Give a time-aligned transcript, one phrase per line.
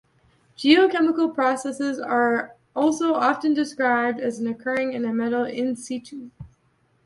[0.57, 6.31] Geochemical processes are also often described as occurring to material "in situ".